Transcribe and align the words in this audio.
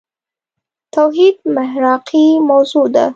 توحيد 0.95 1.35
محراقي 1.55 2.25
موضوع 2.49 2.85
ده. 2.95 3.05